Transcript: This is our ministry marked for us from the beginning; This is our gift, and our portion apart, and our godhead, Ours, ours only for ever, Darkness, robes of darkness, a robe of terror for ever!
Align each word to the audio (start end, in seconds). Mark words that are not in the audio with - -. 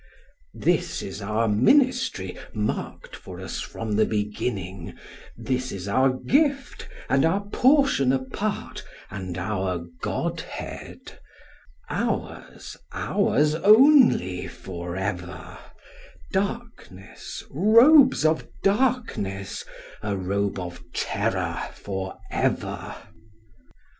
This 0.55 1.03
is 1.03 1.21
our 1.21 1.47
ministry 1.47 2.35
marked 2.55 3.15
for 3.15 3.39
us 3.39 3.59
from 3.59 3.91
the 3.91 4.05
beginning; 4.07 4.95
This 5.37 5.71
is 5.71 5.87
our 5.87 6.09
gift, 6.09 6.89
and 7.07 7.23
our 7.23 7.45
portion 7.49 8.11
apart, 8.11 8.83
and 9.11 9.37
our 9.37 9.85
godhead, 10.01 11.19
Ours, 11.87 12.75
ours 12.91 13.53
only 13.53 14.47
for 14.47 14.95
ever, 14.95 15.59
Darkness, 16.31 17.43
robes 17.51 18.25
of 18.25 18.47
darkness, 18.63 19.63
a 20.01 20.17
robe 20.17 20.57
of 20.57 20.81
terror 20.93 21.61
for 21.75 22.17
ever! 22.31 22.95